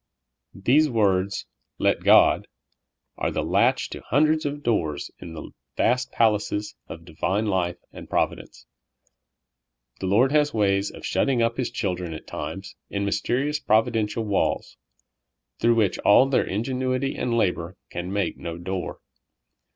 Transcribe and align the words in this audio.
These 0.55 0.89
words 0.89 1.45
''let 1.87 2.03
God 2.03 2.47
''are 3.19 3.29
the 3.29 3.43
latch 3.43 3.87
to 3.91 4.01
hundreds 4.01 4.47
of 4.47 4.63
doors 4.63 5.11
in 5.19 5.35
the 5.35 5.51
vast 5.77 6.11
palaces 6.11 6.73
of 6.87 7.05
di 7.05 7.13
vine 7.13 7.45
life 7.45 7.77
and 7.93 8.09
providence. 8.09 8.65
The 9.99 10.07
I^ord 10.07 10.31
has 10.31 10.55
ways 10.55 10.89
of 10.89 11.05
shut 11.05 11.27
ting 11.27 11.43
up 11.43 11.57
His 11.57 11.69
children 11.69 12.15
at 12.15 12.25
times 12.25 12.75
in 12.89 13.05
mysterious 13.05 13.59
providen 13.59 14.07
tial 14.11 14.25
w^alls, 14.25 14.75
through 15.59 15.75
which 15.75 15.99
all 15.99 16.25
their 16.25 16.45
ingenuity 16.45 17.15
and 17.15 17.37
labor 17.37 17.77
can 17.91 18.11
make 18.11 18.37
no 18.37 18.57
door. 18.57 19.01